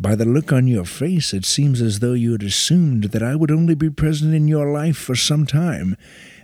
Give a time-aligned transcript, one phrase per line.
[0.00, 3.34] By the look on your face, it seems as though you had assumed that I
[3.34, 5.96] would only be present in your life for some time,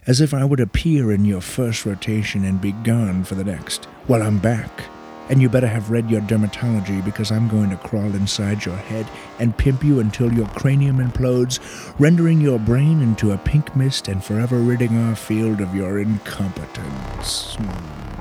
[0.08, 3.86] as if I would appear in your first rotation and be gone for the next.
[4.08, 4.86] Well, I'm back.
[5.28, 9.06] And you better have read your dermatology because I'm going to crawl inside your head
[9.39, 11.61] and pimp you until your cranium implodes,
[12.00, 17.55] rendering your brain into a pink mist and forever ridding our field of your incompetence.
[17.55, 18.14] Hmm.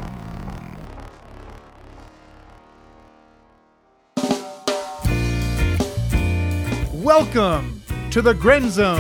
[7.04, 8.96] Welcome to the Grenz Zone.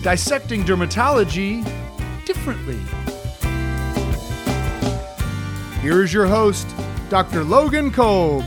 [0.00, 1.64] Dissecting dermatology
[2.24, 2.78] differently.
[5.80, 6.68] Here is your host,
[7.08, 7.42] Dr.
[7.42, 8.44] Logan Kolb.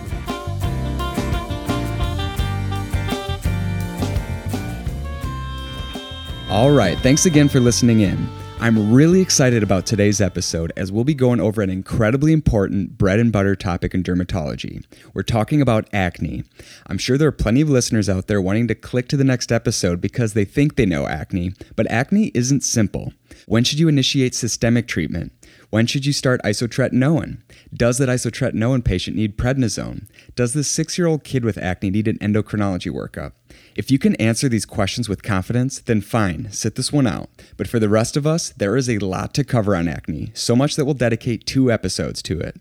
[6.50, 8.30] All right, thanks again for listening in.
[8.66, 13.20] I'm really excited about today's episode as we'll be going over an incredibly important bread
[13.20, 14.84] and butter topic in dermatology.
[15.14, 16.46] We're talking about acne.
[16.88, 19.52] I'm sure there are plenty of listeners out there wanting to click to the next
[19.52, 23.14] episode because they think they know acne, but acne isn't simple.
[23.46, 25.32] When should you initiate systemic treatment?
[25.70, 27.42] When should you start isotretinoin?
[27.74, 30.08] Does that isotretinoin patient need prednisone?
[30.36, 33.34] Does this six year old kid with acne need an endocrinology workup?
[33.76, 37.30] If you can answer these questions with confidence, then fine, sit this one out.
[37.58, 40.56] But for the rest of us, there is a lot to cover on acne, so
[40.56, 42.56] much that we'll dedicate two episodes to it.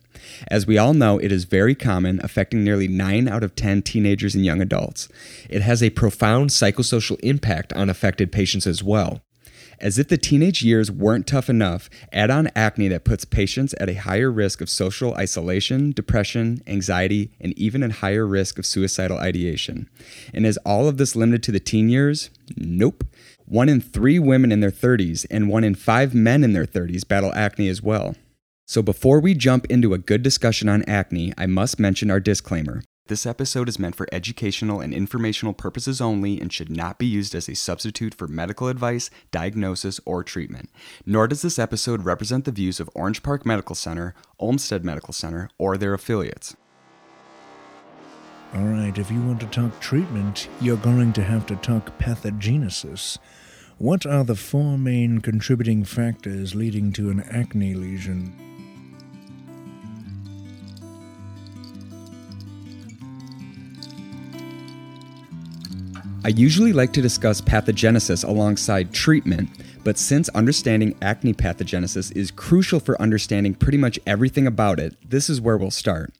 [0.48, 4.34] As we all know, it is very common, affecting nearly 9 out of 10 teenagers
[4.34, 5.08] and young adults.
[5.48, 9.20] It has a profound psychosocial impact on affected patients as well.
[9.84, 13.90] As if the teenage years weren't tough enough, add on acne that puts patients at
[13.90, 19.18] a higher risk of social isolation, depression, anxiety, and even a higher risk of suicidal
[19.18, 19.90] ideation.
[20.32, 22.30] And is all of this limited to the teen years?
[22.56, 23.05] Nope.
[23.44, 27.06] One in three women in their 30s and one in five men in their 30s
[27.06, 28.14] battle acne as well.
[28.66, 32.82] So before we jump into a good discussion on acne, I must mention our disclaimer.
[33.06, 37.34] This episode is meant for educational and informational purposes only and should not be used
[37.34, 40.70] as a substitute for medical advice, diagnosis, or treatment.
[41.05, 45.51] Nor does this episode represent the views of Orange Park Medical Center, Olmsted Medical Center,
[45.58, 46.56] or their affiliates.
[48.55, 53.18] All right, if you want to talk treatment, you're going to have to talk pathogenesis.
[53.77, 58.53] What are the four main contributing factors leading to an acne lesion?
[66.27, 69.51] I usually like to discuss pathogenesis alongside treatment,
[69.85, 75.29] but since understanding acne pathogenesis is crucial for understanding pretty much everything about it, this
[75.29, 76.14] is where we'll start.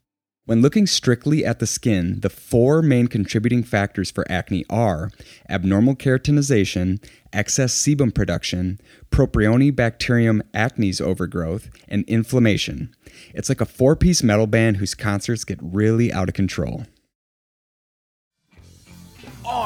[0.45, 5.11] When looking strictly at the skin, the four main contributing factors for acne are
[5.49, 8.79] abnormal keratinization, excess sebum production,
[9.11, 12.95] Propionibacterium acnes overgrowth, and inflammation.
[13.33, 16.85] It's like a four piece metal band whose concerts get really out of control.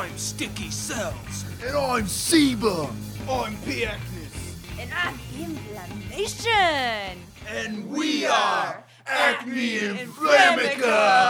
[0.08, 1.44] I'm Sticky Cells.
[1.62, 2.94] And I'm sebum.
[3.28, 3.84] I'm P.
[3.84, 4.56] acnes.
[4.80, 7.20] And I'm inflammation.
[7.46, 11.28] And we are Acne Inflammica.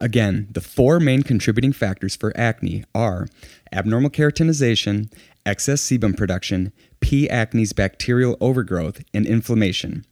[0.00, 3.26] Again, the four main contributing factors for acne are
[3.72, 5.10] abnormal keratinization,
[5.44, 7.26] excess sebum production, P.
[7.28, 10.04] acnes bacterial overgrowth, and inflammation.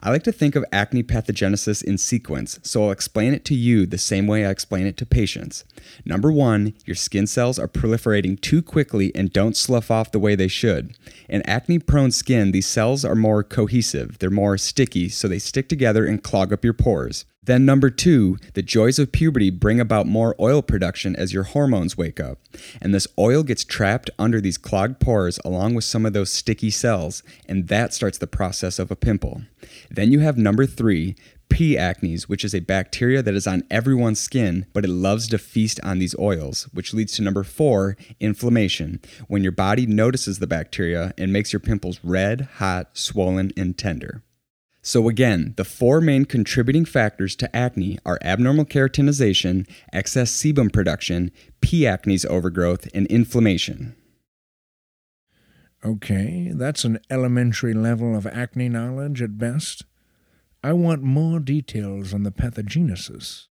[0.00, 3.84] I like to think of acne pathogenesis in sequence, so I'll explain it to you
[3.84, 5.64] the same way I explain it to patients.
[6.04, 10.34] Number one, your skin cells are proliferating too quickly and don't slough off the way
[10.34, 10.96] they should.
[11.28, 15.68] In acne prone skin, these cells are more cohesive, they're more sticky, so they stick
[15.68, 17.24] together and clog up your pores.
[17.48, 21.96] Then, number two, the joys of puberty bring about more oil production as your hormones
[21.96, 22.38] wake up.
[22.78, 26.70] And this oil gets trapped under these clogged pores along with some of those sticky
[26.70, 29.44] cells, and that starts the process of a pimple.
[29.90, 31.16] Then you have number three,
[31.48, 31.76] P.
[31.76, 35.80] acnes, which is a bacteria that is on everyone's skin, but it loves to feast
[35.82, 41.12] on these oils, which leads to number four, inflammation, when your body notices the bacteria
[41.16, 44.22] and makes your pimples red, hot, swollen, and tender.
[44.82, 51.30] So, again, the four main contributing factors to acne are abnormal keratinization, excess sebum production,
[51.60, 51.82] P.
[51.82, 53.96] acnes overgrowth, and inflammation.
[55.84, 59.84] Okay, that's an elementary level of acne knowledge at best.
[60.62, 63.46] I want more details on the pathogenesis.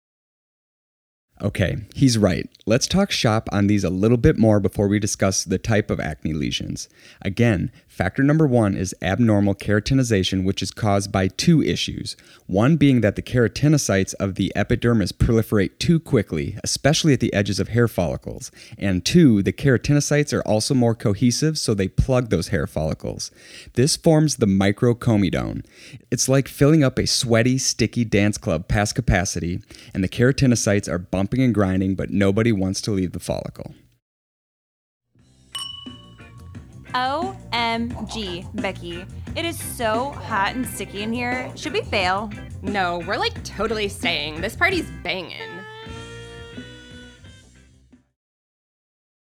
[1.40, 2.50] Okay, he's right.
[2.66, 6.00] Let's talk shop on these a little bit more before we discuss the type of
[6.00, 6.88] acne lesions.
[7.22, 12.16] Again, Factor number one is abnormal keratinization, which is caused by two issues.
[12.46, 17.58] One being that the keratinocytes of the epidermis proliferate too quickly, especially at the edges
[17.58, 18.52] of hair follicles.
[18.78, 23.32] And two, the keratinocytes are also more cohesive, so they plug those hair follicles.
[23.74, 25.64] This forms the microcomedone.
[26.08, 29.58] It's like filling up a sweaty, sticky dance club past capacity,
[29.92, 33.74] and the keratinocytes are bumping and grinding, but nobody wants to leave the follicle.
[36.94, 39.04] OMG, Becky.
[39.36, 41.52] It is so hot and sticky in here.
[41.56, 42.30] Should we fail?
[42.62, 44.40] No, we're like totally staying.
[44.40, 45.58] This party's banging.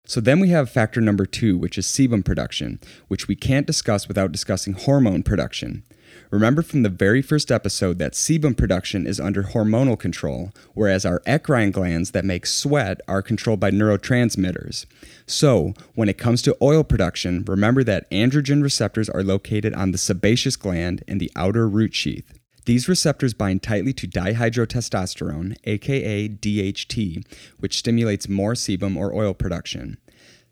[0.05, 4.09] So then we have factor number two, which is sebum production, which we can't discuss
[4.09, 5.83] without discussing hormone production.
[6.31, 11.19] Remember from the very first episode that sebum production is under hormonal control, whereas our
[11.27, 14.85] eccrine glands that make sweat are controlled by neurotransmitters.
[15.25, 19.97] So, when it comes to oil production, remember that androgen receptors are located on the
[19.97, 22.39] sebaceous gland in the outer root sheath.
[22.63, 27.25] These receptors bind tightly to dihydrotestosterone, aka DHT,
[27.59, 29.97] which stimulates more sebum or oil production.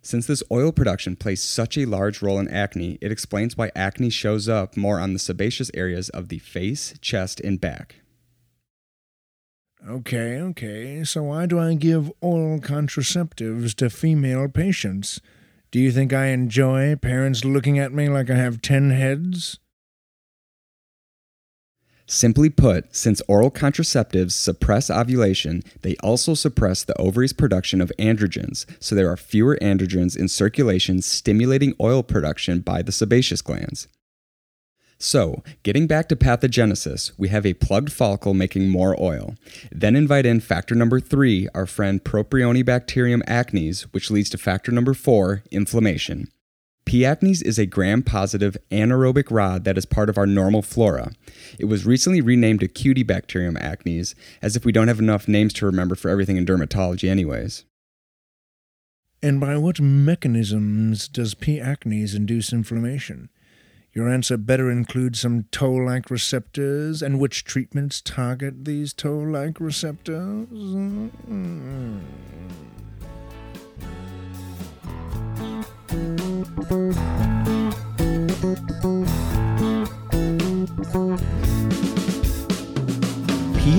[0.01, 4.09] Since this oil production plays such a large role in acne, it explains why acne
[4.09, 7.95] shows up more on the sebaceous areas of the face, chest, and back.
[9.87, 11.03] Okay, okay.
[11.03, 15.21] So why do I give oral contraceptives to female patients?
[15.71, 19.59] Do you think I enjoy parents looking at me like I have ten heads?
[22.11, 28.65] Simply put, since oral contraceptives suppress ovulation, they also suppress the ovary's production of androgens,
[28.79, 33.87] so there are fewer androgens in circulation stimulating oil production by the sebaceous glands.
[34.97, 39.35] So, getting back to pathogenesis, we have a plugged follicle making more oil.
[39.71, 44.95] Then invite in factor number three, our friend Propionibacterium acnes, which leads to factor number
[44.95, 46.27] four, inflammation.
[46.89, 47.01] P.
[47.01, 51.11] acnes is a gram positive anaerobic rod that is part of our normal flora.
[51.59, 55.67] It was recently renamed to Cutibacterium acnes, as if we don't have enough names to
[55.67, 57.63] remember for everything in dermatology, anyways.
[59.21, 61.59] And by what mechanisms does P.
[61.59, 63.29] acnes induce inflammation?
[63.93, 69.59] Your answer better include some toll like receptors, and which treatments target these toll like
[69.59, 70.47] receptors?
[70.47, 71.99] Mm-hmm.
[76.59, 76.65] P.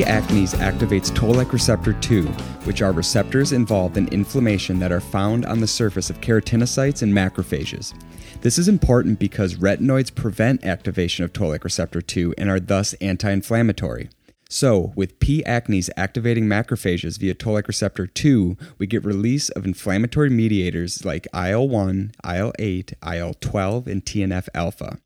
[0.07, 2.25] acnes activates toll-like receptor 2,
[2.65, 7.13] which are receptors involved in inflammation that are found on the surface of keratinocytes and
[7.13, 7.93] macrophages.
[8.41, 14.09] This is important because retinoids prevent activation of toll-like receptor 2 and are thus anti-inflammatory.
[14.53, 15.45] So, with P.
[15.47, 21.69] acnes activating macrophages via toll-like receptor 2, we get release of inflammatory mediators like IL
[21.69, 24.99] 1, IL 8, IL 12, and TNF alpha.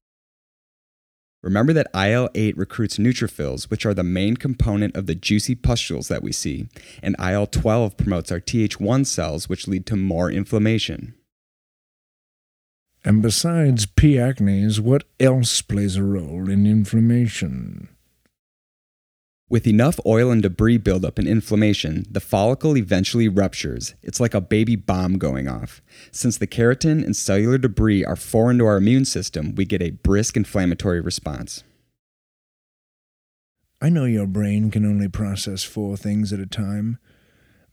[1.42, 6.08] Remember that IL 8 recruits neutrophils, which are the main component of the juicy pustules
[6.08, 6.68] that we see,
[7.02, 11.12] and IL 12 promotes our Th1 cells, which lead to more inflammation.
[13.04, 14.14] And besides P.
[14.14, 17.93] acnes, what else plays a role in inflammation?
[19.54, 23.94] With enough oil and debris buildup and inflammation, the follicle eventually ruptures.
[24.02, 25.80] It's like a baby bomb going off.
[26.10, 29.90] Since the keratin and cellular debris are foreign to our immune system, we get a
[29.90, 31.62] brisk inflammatory response.
[33.80, 36.98] I know your brain can only process four things at a time,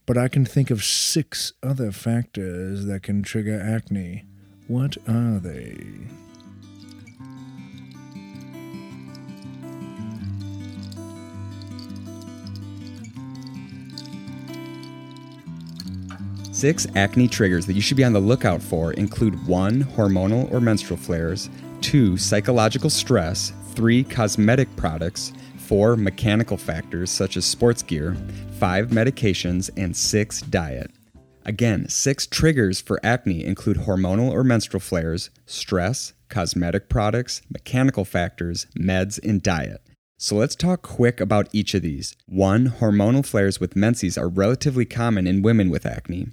[0.06, 4.26] but I can think of six other factors that can trigger acne.
[4.68, 5.84] What are they?
[16.62, 20.62] Six acne triggers that you should be on the lookout for include one, hormonal or
[20.62, 21.50] menstrual flares,
[21.82, 28.16] two, psychological stress, three, cosmetic products, four, mechanical factors such as sports gear,
[28.60, 30.92] five, medications, and six, diet.
[31.46, 38.68] Again, six triggers for acne include hormonal or menstrual flares, stress, cosmetic products, mechanical factors,
[38.78, 39.82] meds, and diet.
[40.20, 42.16] So let's talk quick about each of these.
[42.28, 46.28] One, hormonal flares with menses are relatively common in women with acne.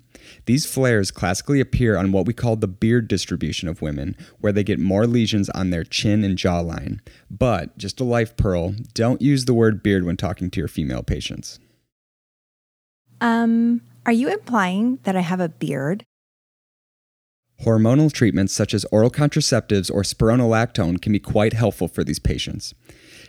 [0.47, 4.65] These flares classically appear on what we call the beard distribution of women, where they
[4.65, 7.01] get more lesions on their chin and jawline.
[7.31, 11.03] But, just a life pearl, don't use the word beard when talking to your female
[11.03, 11.59] patients.
[13.21, 16.05] Um, are you implying that I have a beard?
[17.65, 22.73] Hormonal treatments such as oral contraceptives or spironolactone can be quite helpful for these patients.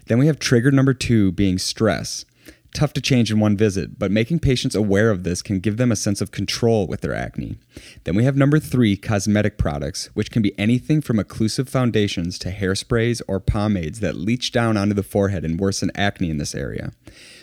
[0.06, 2.25] Then we have trigger number two being stress.
[2.73, 5.91] Tough to change in one visit, but making patients aware of this can give them
[5.91, 7.57] a sense of control with their acne.
[8.03, 12.51] Then we have number three, cosmetic products, which can be anything from occlusive foundations to
[12.51, 16.91] hairsprays or pomades that leach down onto the forehead and worsen acne in this area.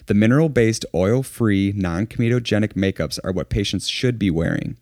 [0.06, 4.76] The mineral based, oil free, non comedogenic makeups are what patients should be wearing.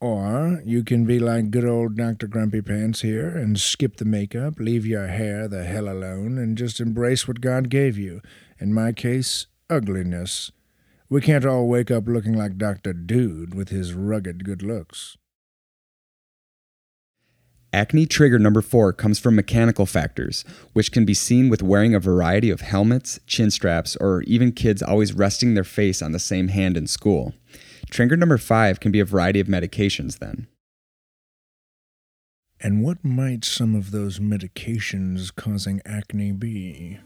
[0.00, 2.28] Or you can be like good old Dr.
[2.28, 6.78] Grumpy Pants here and skip the makeup, leave your hair the hell alone, and just
[6.78, 8.20] embrace what God gave you.
[8.60, 10.52] In my case, ugliness.
[11.08, 12.92] We can't all wake up looking like Dr.
[12.92, 15.16] Dude with his rugged good looks.
[17.72, 22.00] Acne trigger number four comes from mechanical factors, which can be seen with wearing a
[22.00, 26.48] variety of helmets, chin straps, or even kids always resting their face on the same
[26.48, 27.34] hand in school.
[27.90, 30.46] Trigger number five can be a variety of medications, then.
[32.60, 36.98] And what might some of those medications causing acne be?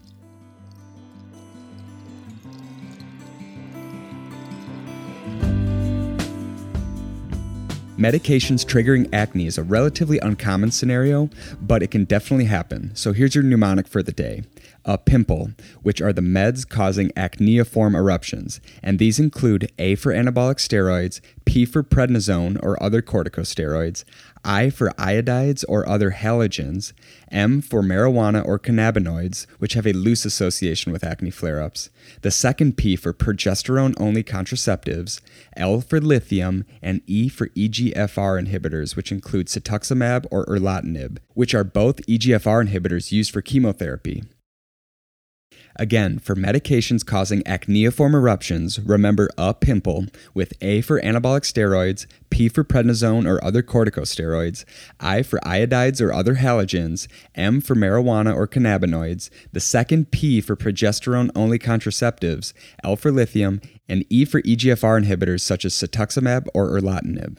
[8.03, 11.29] Medications triggering acne is a relatively uncommon scenario,
[11.61, 12.93] but it can definitely happen.
[12.95, 14.43] So here's your mnemonic for the day
[14.83, 15.51] a pimple,
[15.83, 21.63] which are the meds causing acneiform eruptions, and these include A for anabolic steroids, P
[21.65, 24.03] for prednisone or other corticosteroids,
[24.43, 26.93] I for iodides or other halogens,
[27.31, 31.89] M for marijuana or cannabinoids, which have a loose association with acne flare ups,
[32.21, 35.21] the second P for progesterone only contraceptives,
[35.55, 41.63] L for lithium, and E for EGFR inhibitors, which include cetuximab or erlotinib, which are
[41.63, 44.23] both EGFR inhibitors used for chemotherapy.
[45.75, 52.47] Again, for medications causing acneiform eruptions, remember a pimple with A for anabolic steroids, P
[52.47, 54.65] for prednisone or other corticosteroids,
[54.99, 60.55] I for iodides or other halogens, M for marijuana or cannabinoids, the second P for
[60.55, 62.53] progesterone only contraceptives,
[62.83, 67.37] L for lithium, and E for EGFR inhibitors such as cetuximab or erlotinib.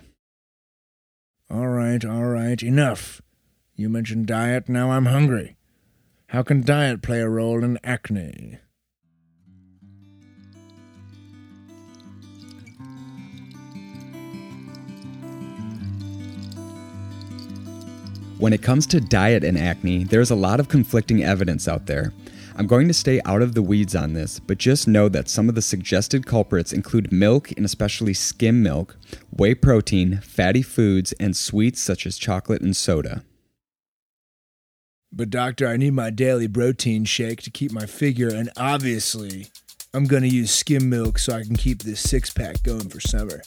[1.51, 3.23] All right, all right, enough.
[3.77, 5.57] You mentioned diet, now I'm hungry.
[6.29, 8.59] How can diet play a role in acne?
[18.39, 22.13] When it comes to diet and acne, there's a lot of conflicting evidence out there.
[22.57, 25.49] I'm going to stay out of the weeds on this, but just know that some
[25.49, 28.97] of the suggested culprits include milk and especially skim milk,
[29.31, 33.25] whey protein, fatty foods, and sweets such as chocolate and soda.
[35.17, 39.47] But, doctor, I need my daily protein shake to keep my figure, and obviously,
[39.93, 43.43] I'm gonna use skim milk so I can keep this six pack going for summer.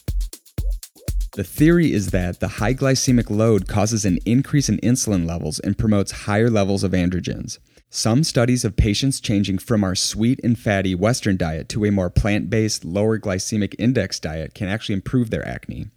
[1.35, 5.77] The theory is that the high glycemic load causes an increase in insulin levels and
[5.77, 7.59] promotes higher levels of androgens.
[7.89, 12.09] Some studies of patients changing from our sweet and fatty Western diet to a more
[12.09, 15.87] plant based, lower glycemic index diet can actually improve their acne.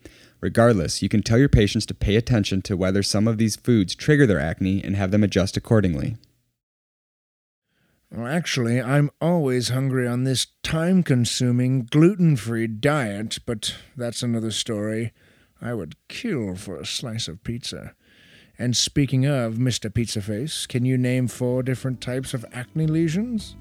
[0.40, 3.94] Regardless, you can tell your patients to pay attention to whether some of these foods
[3.94, 6.16] trigger their acne and have them adjust accordingly.
[8.10, 14.50] Well, actually, I'm always hungry on this time consuming, gluten free diet, but that's another
[14.50, 15.12] story.
[15.62, 17.94] I would kill for a slice of pizza.
[18.58, 19.92] And speaking of Mr.
[19.92, 23.56] Pizza Face, can you name four different types of acne lesions?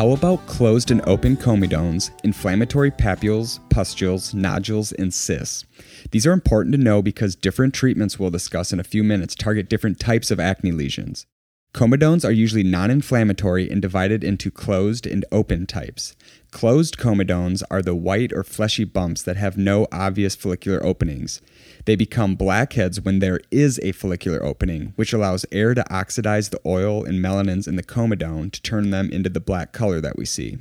[0.00, 5.66] How about closed and open comedones, inflammatory papules, pustules, nodules, and cysts?
[6.10, 9.68] These are important to know because different treatments we'll discuss in a few minutes target
[9.68, 11.26] different types of acne lesions.
[11.74, 16.16] Comedones are usually non inflammatory and divided into closed and open types.
[16.50, 21.40] Closed comedones are the white or fleshy bumps that have no obvious follicular openings.
[21.84, 26.60] They become blackheads when there is a follicular opening, which allows air to oxidize the
[26.66, 30.24] oil and melanins in the comedone to turn them into the black color that we
[30.24, 30.58] see.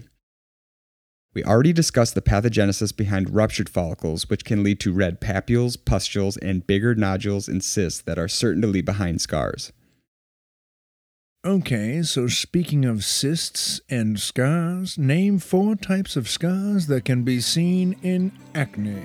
[1.34, 6.38] We already discussed the pathogenesis behind ruptured follicles, which can lead to red papules, pustules,
[6.38, 9.72] and bigger nodules and cysts that are certain to leave behind scars.
[11.46, 17.40] Okay, so speaking of cysts and scars, name four types of scars that can be
[17.40, 19.02] seen in acne.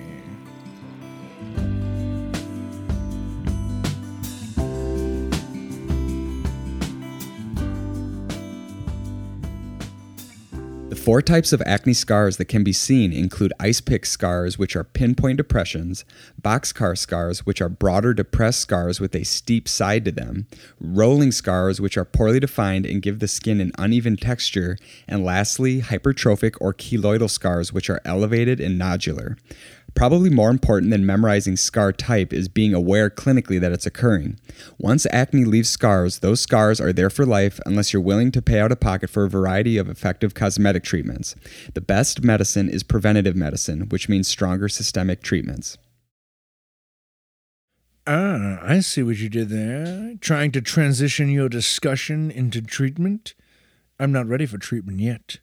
[11.05, 14.85] Four types of acne scars that can be seen include ice pick scars, which are
[14.85, 16.03] pinpoint depressions,
[16.41, 20.47] boxcar scars, which are broader depressed scars with a steep side to them,
[20.81, 25.83] rolling scars, which are poorly defined and give the skin an uneven texture, and lastly,
[25.83, 29.37] hypertrophic or keloidal scars, which are elevated and nodular.
[29.95, 34.41] Probably more important than memorizing scar type is being aware clinically that it's occurring.
[34.79, 38.59] Once acne leaves scars, those scars are there for life unless you're willing to pay
[38.59, 41.37] out of pocket for a variety of effective cosmetic treatments.
[41.75, 45.79] The best medicine is preventative medicine, which means stronger systemic treatments.
[48.07, 50.15] Ah, I see what you did there.
[50.21, 53.35] Trying to transition your discussion into treatment?
[53.99, 55.39] I'm not ready for treatment yet.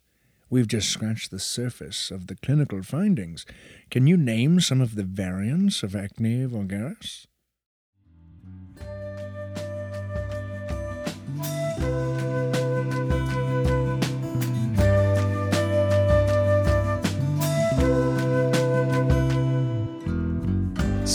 [0.51, 3.45] We've just scratched the surface of the clinical findings.
[3.89, 7.25] Can you name some of the variants of acne vulgaris?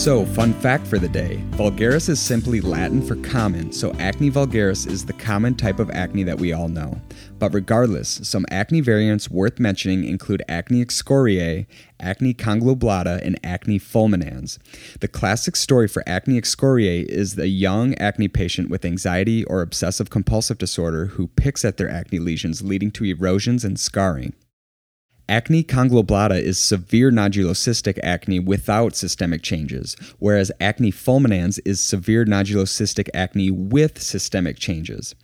[0.06, 4.86] So, fun fact for the day vulgaris is simply Latin for common, so acne vulgaris
[4.86, 7.00] is the common type of acne that we all know.
[7.40, 11.66] But regardless, some acne variants worth mentioning include acne excoriae,
[11.98, 14.58] acne conglobulata, and acne fulminans.
[15.00, 20.08] The classic story for acne excoriae is the young acne patient with anxiety or obsessive
[20.08, 24.34] compulsive disorder who picks at their acne lesions, leading to erosions and scarring.
[25.28, 33.08] Acne conglobata is severe nodulocystic acne without systemic changes, whereas acne fulminans is severe nodulocystic
[33.12, 35.16] acne with systemic changes.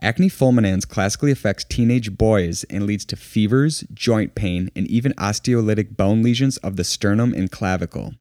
[0.00, 5.94] Acne fulminans classically affects teenage boys and leads to fevers, joint pain, and even osteolytic
[5.94, 8.14] bone lesions of the sternum and clavicle.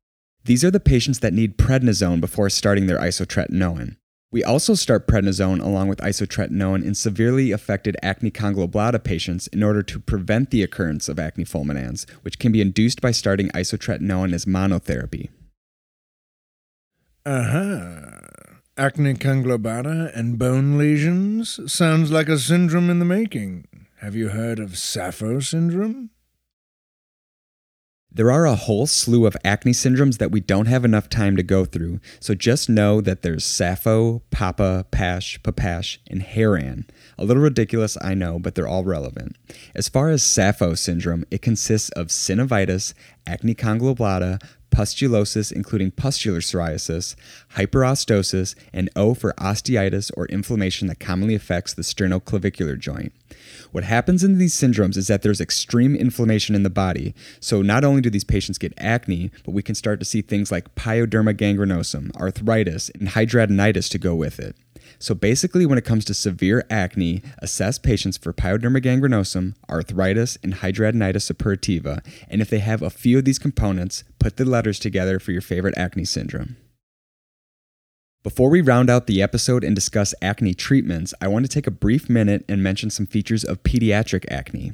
[0.44, 3.96] These are the patients that need prednisone before starting their isotretinoin.
[4.32, 9.82] We also start prednisone along with isotretinoin in severely affected acne conglobulata patients in order
[9.82, 14.46] to prevent the occurrence of acne fulminans, which can be induced by starting isotretinoin as
[14.46, 15.30] monotherapy.
[17.26, 18.20] Uh huh.
[18.78, 23.66] Acne conglobata and bone lesions sounds like a syndrome in the making.
[23.98, 26.12] Have you heard of SAPHO syndrome?
[28.12, 31.44] There are a whole slew of acne syndromes that we don't have enough time to
[31.44, 36.88] go through, so just know that there's SAPHO, PAPA, PASH, PAPASH, and HAIR-AN.
[37.20, 39.38] A little ridiculous, I know, but they're all relevant.
[39.76, 42.96] As far as SAPHO syndrome, it consists of synovitis,
[43.28, 47.16] acne conglobulata, pustulosis, including pustular psoriasis,
[47.56, 53.14] hyperostosis, and O for osteitis or inflammation that commonly affects the sternoclavicular joint.
[53.72, 57.14] What happens in these syndromes is that there's extreme inflammation in the body.
[57.40, 60.52] So not only do these patients get acne, but we can start to see things
[60.52, 64.56] like pyoderma gangrenosum, arthritis, and hidradenitis to go with it.
[65.00, 70.56] So basically, when it comes to severe acne, assess patients for pyoderma gangrenosum, arthritis, and
[70.56, 75.18] hidradenitis suppurativa, and if they have a few of these components, put the letters together
[75.18, 76.58] for your favorite acne syndrome.
[78.24, 81.72] Before we round out the episode and discuss acne treatments, I want to take a
[81.72, 84.74] brief minute and mention some features of pediatric acne.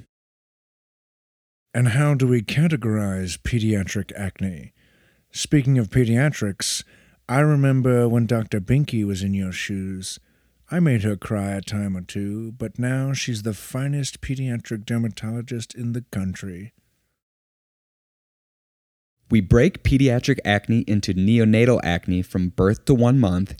[1.71, 4.73] And how do we categorize pediatric acne?
[5.31, 6.83] Speaking of pediatrics,
[7.27, 8.61] I remember when Dr.
[8.61, 10.19] Binky was in your shoes.
[10.69, 15.73] I made her cry a time or two, but now she's the finest pediatric dermatologist
[15.73, 16.73] in the country.
[19.31, 23.55] We break pediatric acne into neonatal acne from birth to one month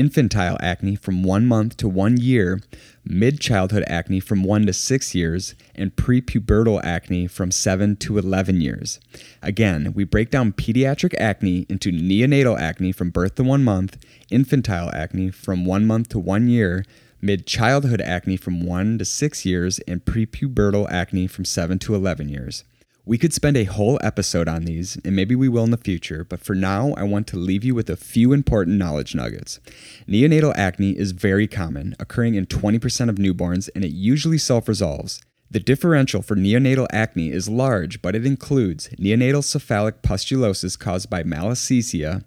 [0.00, 2.58] infantile acne from one month to one year,
[3.04, 8.62] mid childhood acne from one to six years, and prepubertal acne from seven to 11
[8.62, 8.98] years.
[9.42, 13.98] Again, we break down pediatric acne into neonatal acne from birth to one month,
[14.30, 16.82] infantile acne from one month to one year,
[17.20, 22.30] mid childhood acne from one to six years, and prepubertal acne from seven to 11
[22.30, 22.64] years.
[23.10, 26.22] We could spend a whole episode on these, and maybe we will in the future,
[26.22, 29.58] but for now, I want to leave you with a few important knowledge nuggets.
[30.06, 35.20] Neonatal acne is very common, occurring in 20% of newborns, and it usually self resolves.
[35.50, 41.24] The differential for neonatal acne is large, but it includes neonatal cephalic pustulosis caused by
[41.24, 42.22] malassezia,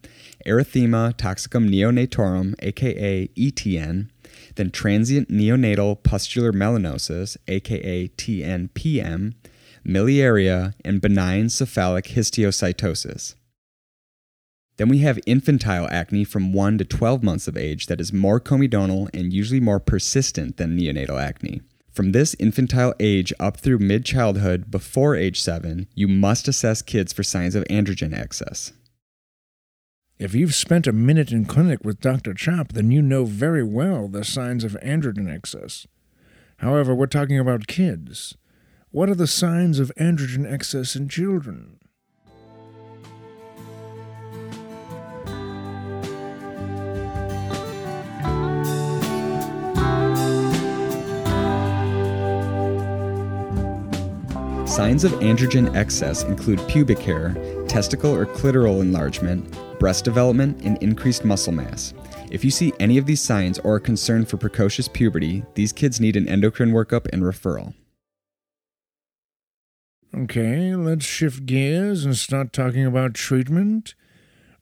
[0.46, 4.10] erythema toxicum neonatorum, aka ETN,
[4.56, 9.34] then transient neonatal pustular melanosis, aka TNPM,
[9.86, 13.36] miliaria, and benign cephalic histiocytosis.
[14.78, 18.40] Then we have infantile acne from 1 to 12 months of age that is more
[18.40, 21.62] comedonal and usually more persistent than neonatal acne.
[21.92, 27.14] From this infantile age up through mid childhood before age 7, you must assess kids
[27.14, 28.74] for signs of androgen excess.
[30.18, 32.34] If you've spent a minute in clinic with Dr.
[32.34, 35.86] Chop, then you know very well the signs of androgen excess.
[36.58, 38.36] However, we're talking about kids.
[38.94, 41.80] What are the signs of androgen excess in children?
[54.68, 57.34] Signs of androgen excess include pubic hair,
[57.68, 61.96] testicle or clitoral enlargement, breast development, and increased muscle mass.
[62.30, 66.00] If you see any of these signs or are concerned for precocious puberty, these kids
[66.00, 67.74] need an endocrine workup and referral.
[70.16, 73.96] Okay, let's shift gears and start talking about treatment.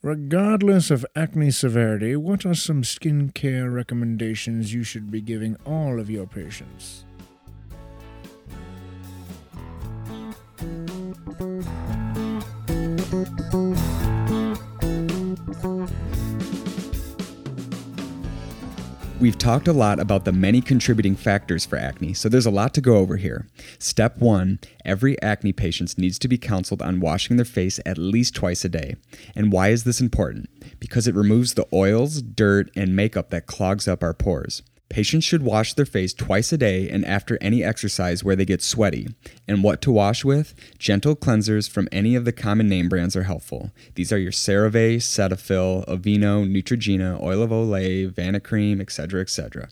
[0.02, 6.10] Regardless of acne severity, what are some skincare recommendations you should be giving all of
[6.10, 7.04] your patients?
[19.22, 22.74] We've talked a lot about the many contributing factors for acne, so there's a lot
[22.74, 23.46] to go over here.
[23.78, 28.34] Step one every acne patient needs to be counseled on washing their face at least
[28.34, 28.96] twice a day.
[29.36, 30.50] And why is this important?
[30.80, 34.64] Because it removes the oils, dirt, and makeup that clogs up our pores.
[34.92, 38.62] Patients should wash their face twice a day and after any exercise where they get
[38.62, 39.08] sweaty.
[39.48, 40.54] And what to wash with?
[40.78, 43.72] Gentle cleansers from any of the common name brands are helpful.
[43.96, 49.70] These are your CeraVe, Cetaphil, Aveeno, Neutrogena, Oil of Olay, Vanicream, etc., etc.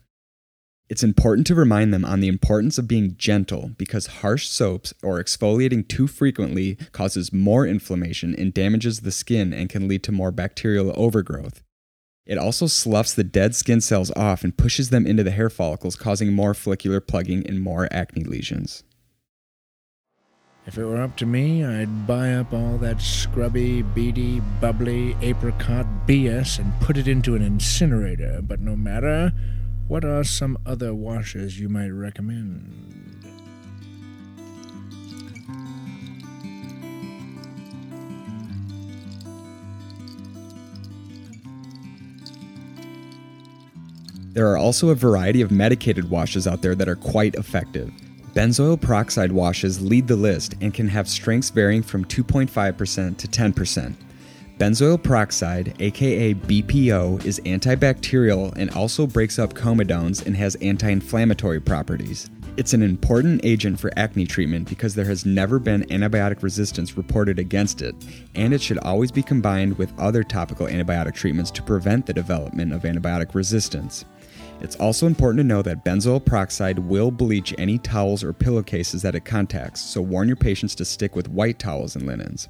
[0.87, 5.21] It's important to remind them on the importance of being gentle because harsh soaps or
[5.21, 10.31] exfoliating too frequently causes more inflammation and damages the skin and can lead to more
[10.31, 11.61] bacterial overgrowth.
[12.29, 15.95] It also sloughs the dead skin cells off and pushes them into the hair follicles,
[15.95, 18.83] causing more follicular plugging and more acne lesions.
[20.67, 25.87] If it were up to me, I'd buy up all that scrubby, beady, bubbly apricot
[26.05, 28.43] BS and put it into an incinerator.
[28.43, 29.33] But no matter,
[29.87, 33.08] what are some other washes you might recommend?
[44.31, 47.91] There are also a variety of medicated washes out there that are quite effective.
[48.33, 53.95] Benzoyl peroxide washes lead the list and can have strengths varying from 2.5% to 10%.
[54.59, 61.59] Benzoyl peroxide, aka BPO, is antibacterial and also breaks up comedones and has anti inflammatory
[61.59, 62.29] properties.
[62.55, 67.39] It's an important agent for acne treatment because there has never been antibiotic resistance reported
[67.39, 67.95] against it,
[68.35, 72.73] and it should always be combined with other topical antibiotic treatments to prevent the development
[72.73, 74.03] of antibiotic resistance.
[74.61, 79.15] It's also important to know that benzoyl peroxide will bleach any towels or pillowcases that
[79.15, 82.49] it contacts, so warn your patients to stick with white towels and linens.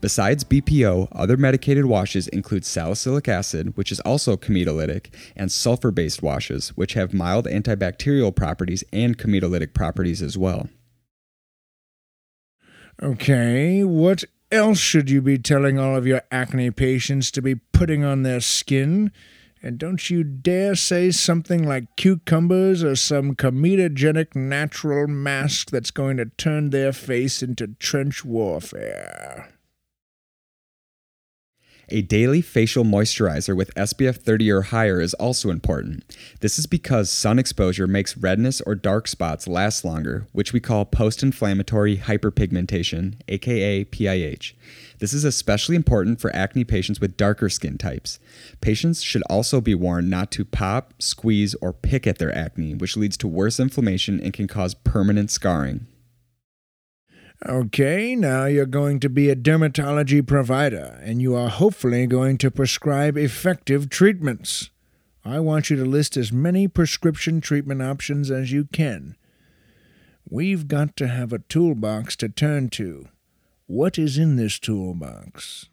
[0.00, 6.22] Besides BPO, other medicated washes include salicylic acid, which is also comedolytic, and sulfur based
[6.22, 10.68] washes, which have mild antibacterial properties and comedolytic properties as well.
[13.02, 18.04] Okay, what else should you be telling all of your acne patients to be putting
[18.04, 19.10] on their skin?
[19.62, 26.16] And don't you dare say something like cucumbers or some comedogenic natural mask that's going
[26.18, 29.48] to turn their face into trench warfare.
[31.90, 36.04] A daily facial moisturizer with SPF 30 or higher is also important.
[36.40, 40.84] This is because sun exposure makes redness or dark spots last longer, which we call
[40.84, 44.52] post inflammatory hyperpigmentation, aka PIH.
[44.98, 48.18] This is especially important for acne patients with darker skin types.
[48.60, 52.96] Patients should also be warned not to pop, squeeze, or pick at their acne, which
[52.96, 55.86] leads to worse inflammation and can cause permanent scarring.
[57.46, 62.50] Okay, now you're going to be a dermatology provider, and you are hopefully going to
[62.50, 64.70] prescribe effective treatments.
[65.24, 69.16] I want you to list as many prescription treatment options as you can.
[70.28, 73.08] We've got to have a toolbox to turn to.
[73.70, 75.68] What is in this toolbox?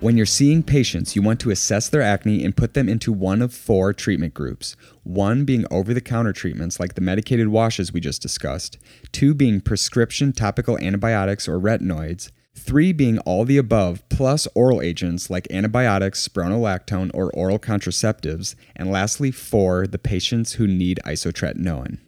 [0.00, 3.40] When you're seeing patients, you want to assess their acne and put them into one
[3.40, 4.74] of four treatment groups.
[5.04, 8.78] One being over the counter treatments like the medicated washes we just discussed,
[9.12, 15.30] two being prescription topical antibiotics or retinoids, three being all the above plus oral agents
[15.30, 21.98] like antibiotics, spironolactone, or oral contraceptives, and lastly, four, the patients who need isotretinoin.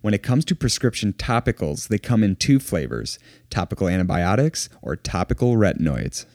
[0.00, 3.18] When it comes to prescription topicals, they come in two flavors
[3.50, 6.26] topical antibiotics or topical retinoids.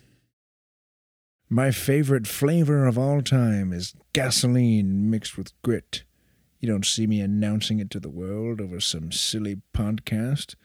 [1.50, 6.04] My favorite flavor of all time is gasoline mixed with grit.
[6.60, 10.56] You don't see me announcing it to the world over some silly podcast,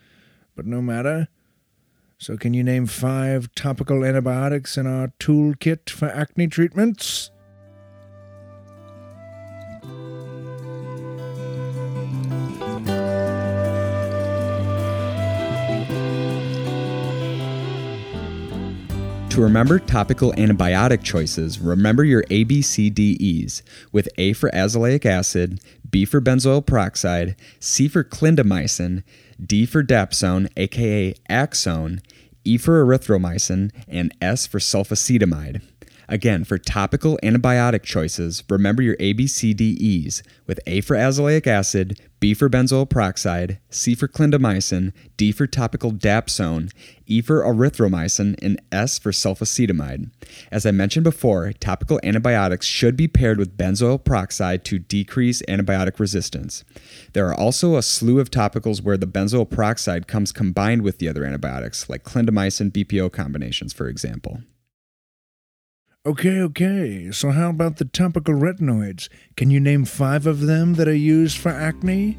[0.54, 1.28] but no matter.
[2.18, 7.30] So, can you name five topical antibiotics in our toolkit for acne treatments?
[19.34, 26.20] To remember topical antibiotic choices, remember your ABCDEs with A for azelaic acid, B for
[26.20, 29.02] benzoyl peroxide, C for clindamycin,
[29.42, 32.00] D for dapsone, aka Aczone,
[32.44, 35.62] E for erythromycin, and S for sulfacetamide.
[36.08, 42.48] Again, for topical antibiotic choices, remember your ABCDEs with A for azelaic acid, B for
[42.48, 46.70] benzoyl peroxide, C for clindamycin, D for topical dapsone,
[47.06, 50.10] E for erythromycin, and S for sulfacetamide.
[50.50, 55.98] As I mentioned before, topical antibiotics should be paired with benzoyl peroxide to decrease antibiotic
[55.98, 56.64] resistance.
[57.12, 61.08] There are also a slew of topicals where the benzoyl peroxide comes combined with the
[61.08, 64.40] other antibiotics, like clindamycin BPO combinations, for example.
[66.06, 67.10] Okay, okay.
[67.12, 69.08] So, how about the topical retinoids?
[69.38, 72.18] Can you name five of them that are used for acne?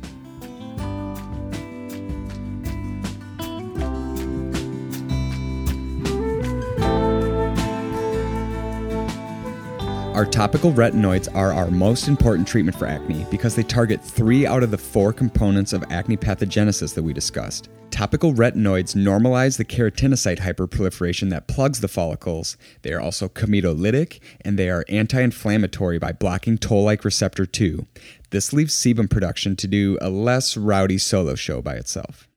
[10.16, 14.64] Our topical retinoids are our most important treatment for acne because they target three out
[14.64, 17.68] of the four components of acne pathogenesis that we discussed.
[17.92, 22.56] Topical retinoids normalize the keratinocyte hyperproliferation that plugs the follicles.
[22.82, 27.86] They are also comedolytic and they are anti inflammatory by blocking toll like receptor 2.
[28.30, 32.30] This leaves sebum production to do a less rowdy solo show by itself.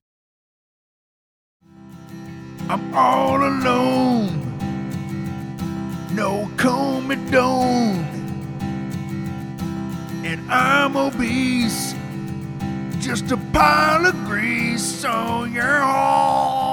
[2.69, 4.58] I'm all alone.
[6.19, 8.05] No comedone.
[10.25, 11.95] And I'm obese.
[12.99, 16.68] Just a pile of grease on your hall.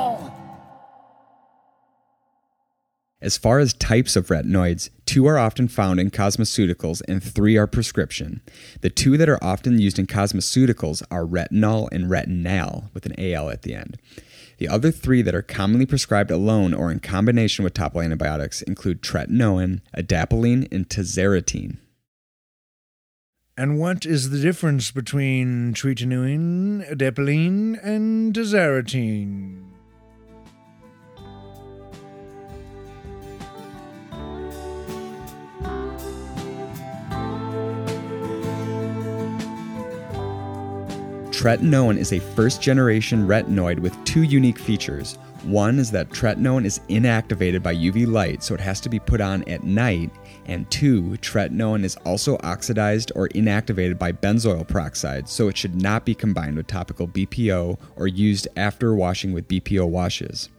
[3.25, 7.65] As far as types of retinoids, two are often found in cosmeceuticals and three are
[7.65, 8.41] prescription.
[8.81, 13.49] The two that are often used in cosmeceuticals are retinol and retinal, with an AL
[13.49, 13.97] at the end.
[14.59, 19.01] The other three that are commonly prescribed alone or in combination with topical antibiotics include
[19.01, 21.77] tretinoin, adapalene, and tazarotene.
[23.57, 29.74] And what is the difference between tretinoin, adapalene, and tazarotene?
[41.45, 45.19] Tretinoin is a first generation retinoid with two unique features.
[45.43, 49.21] One is that tretinoin is inactivated by UV light, so it has to be put
[49.21, 50.09] on at night.
[50.47, 56.03] And two, tretinoin is also oxidized or inactivated by benzoyl peroxide, so it should not
[56.03, 60.49] be combined with topical BPO or used after washing with BPO washes.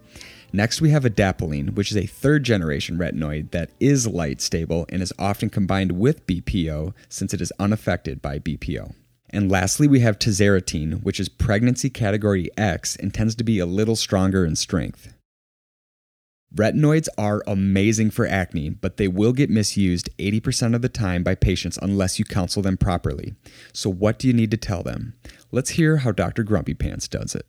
[0.53, 5.03] Next, we have adapalene, which is a third generation retinoid that is light stable and
[5.03, 8.95] is often combined with BPO since it is unaffected by BPO.
[9.31, 13.67] And lastly, we have tazarotene, which is pregnancy category X and tends to be a
[13.67, 15.13] little stronger in strength.
[16.55, 21.35] Retinoids are amazing for acne, but they will get misused 80% of the time by
[21.35, 23.35] patients unless you counsel them properly.
[23.73, 25.15] So, what do you need to tell them?
[25.51, 26.45] Let's hear how Dr.
[26.45, 27.47] Grumpy Pants does it.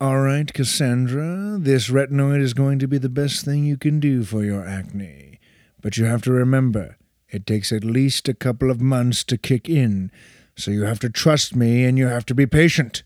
[0.00, 4.22] All right, Cassandra, this retinoid is going to be the best thing you can do
[4.22, 5.40] for your acne.
[5.80, 6.97] But you have to remember,
[7.30, 10.10] it takes at least a couple of months to kick in,
[10.56, 13.02] so you have to trust me and you have to be patient.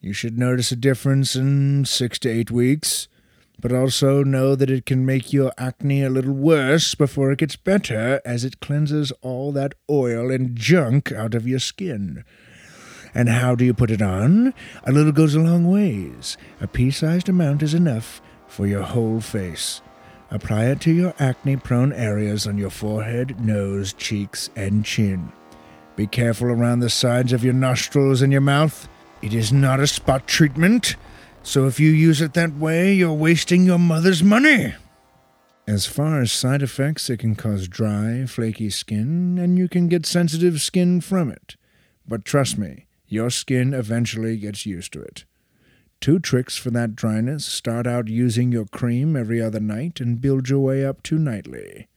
[0.00, 3.08] You should notice a difference in six to eight weeks,
[3.60, 7.56] but also know that it can make your acne a little worse before it gets
[7.56, 12.24] better as it cleanses all that oil and junk out of your skin.
[13.14, 14.52] And how do you put it on?
[14.84, 16.36] A little goes a long ways.
[16.60, 19.80] A pea sized amount is enough for your whole face.
[20.30, 25.32] Apply it to your acne prone areas on your forehead, nose, cheeks, and chin.
[25.94, 28.88] Be careful around the sides of your nostrils and your mouth.
[29.22, 30.96] It is not a spot treatment,
[31.42, 34.74] so if you use it that way, you're wasting your mother's money.
[35.66, 40.06] As far as side effects, it can cause dry, flaky skin, and you can get
[40.06, 41.56] sensitive skin from it.
[42.06, 45.24] But trust me, your skin eventually gets used to it.
[46.06, 50.48] Two tricks for that dryness start out using your cream every other night and build
[50.48, 51.88] your way up to nightly.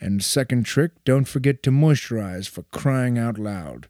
[0.00, 3.86] And second trick, don't forget to moisturize for crying out loud.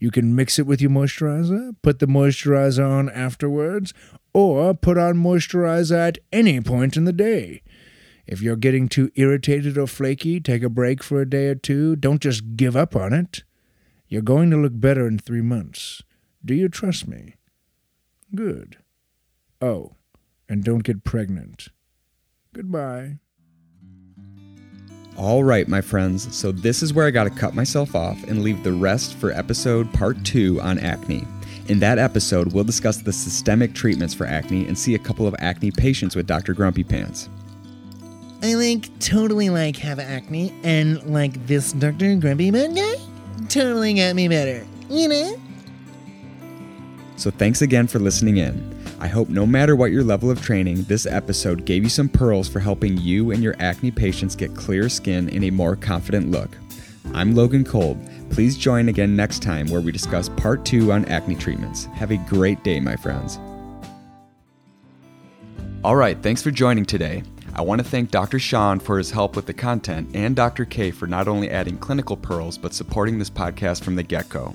[0.00, 3.94] You can mix it with your moisturizer, put the moisturizer on afterwards,
[4.32, 7.62] or put on moisturizer at any point in the day.
[8.26, 11.94] If you're getting too irritated or flaky, take a break for a day or two.
[11.94, 13.44] Don't just give up on it.
[14.08, 16.02] You're going to look better in three months.
[16.44, 17.34] Do you trust me?
[18.34, 18.78] Good.
[19.60, 19.96] Oh,
[20.48, 21.68] and don't get pregnant.
[22.52, 23.18] Goodbye.
[25.16, 28.42] All right, my friends, so this is where I got to cut myself off and
[28.42, 31.24] leave the rest for episode part two on acne.
[31.68, 35.34] In that episode, we'll discuss the systemic treatments for acne and see a couple of
[35.38, 36.52] acne patients with Dr.
[36.52, 37.28] Grumpy Pants.
[38.42, 42.16] I like totally like have acne and like this Dr.
[42.16, 42.96] Grumpy Bud guy
[43.48, 44.66] totally got me better.
[44.90, 45.40] You know?
[47.16, 48.74] So thanks again for listening in.
[49.00, 52.48] I hope no matter what your level of training, this episode gave you some pearls
[52.48, 56.56] for helping you and your acne patients get clear skin and a more confident look.
[57.12, 58.02] I'm Logan Kolb.
[58.30, 61.84] Please join again next time where we discuss part two on acne treatments.
[61.94, 63.38] Have a great day, my friends.
[65.84, 67.22] All right, thanks for joining today.
[67.56, 68.40] I want to thank Dr.
[68.40, 70.64] Sean for his help with the content and Dr.
[70.64, 74.52] K for not only adding clinical pearls but supporting this podcast from the get go.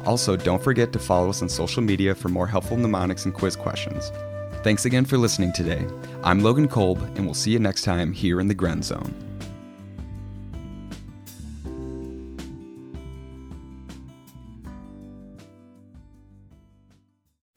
[0.05, 3.55] Also, don't forget to follow us on social media for more helpful mnemonics and quiz
[3.55, 4.11] questions.
[4.63, 5.85] Thanks again for listening today.
[6.23, 9.30] I'm Logan Kolb, and we'll see you next time here in the Grenz Zone.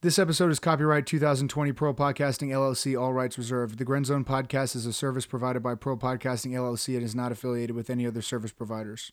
[0.05, 3.79] This episode is copyright 2020 Pearl Podcasting LLC, all rights reserved.
[3.79, 7.33] The Grenz Zone podcast is a service provided by Pearl Podcasting LLC and is not
[7.33, 9.13] affiliated with any other service providers.